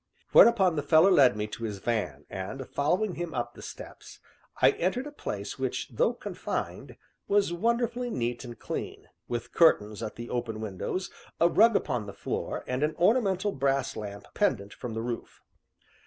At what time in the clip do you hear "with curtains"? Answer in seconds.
9.27-10.01